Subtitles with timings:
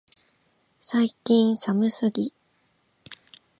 [0.79, 2.33] 最近寒すぎ、